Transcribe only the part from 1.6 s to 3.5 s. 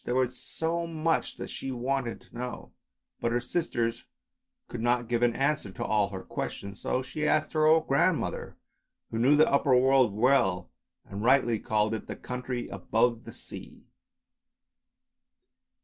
wanted to know, but her